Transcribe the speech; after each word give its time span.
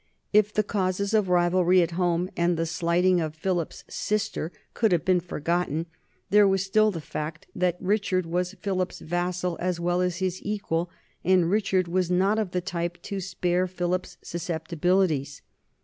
If 0.33 0.51
the 0.51 0.63
causes 0.63 1.13
of 1.13 1.29
rivalry 1.29 1.83
at 1.83 1.91
home 1.91 2.31
and 2.35 2.57
the 2.57 2.65
slighting 2.65 3.21
of 3.21 3.35
Philip's 3.35 3.83
sister 3.87 4.51
could 4.73 4.91
have 4.91 5.05
been 5.05 5.19
forgotten, 5.19 5.85
there 6.31 6.47
was 6.47 6.65
still 6.65 6.89
the 6.89 6.99
fact 6.99 7.45
that 7.53 7.77
Richard 7.79 8.25
was 8.25 8.55
Philip's 8.55 8.97
vassal 8.99 9.57
as 9.59 9.79
well 9.79 10.01
as 10.01 10.17
his 10.17 10.41
equal, 10.41 10.89
and 11.23 11.51
Richard 11.51 11.87
was 11.87 12.09
not 12.09 12.39
of 12.39 12.49
the 12.49 12.61
type 12.61 12.99
to 13.03 13.19
spare 13.19 13.67
Philip's 13.67 14.17
susceptibilities. 14.23 15.43